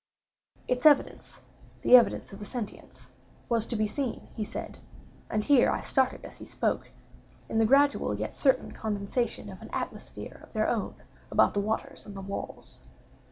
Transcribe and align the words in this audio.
Its 0.67 0.83
evidence—the 0.87 1.95
evidence 1.95 2.33
of 2.33 2.39
the 2.39 2.45
sentience—was 2.47 3.67
to 3.67 3.75
be 3.75 3.85
seen, 3.85 4.29
he 4.35 4.43
said, 4.43 4.79
(and 5.29 5.43
I 5.43 5.45
here 5.45 5.83
started 5.83 6.25
as 6.25 6.39
he 6.39 6.45
spoke,) 6.45 6.89
in 7.47 7.59
the 7.59 7.67
gradual 7.67 8.15
yet 8.15 8.33
certain 8.33 8.71
condensation 8.71 9.47
of 9.51 9.61
an 9.61 9.69
atmosphere 9.71 10.39
of 10.43 10.53
their 10.53 10.67
own 10.67 10.95
about 11.29 11.53
the 11.53 11.61
waters 11.61 12.07
and 12.07 12.17
the 12.17 12.21
walls. 12.21 12.79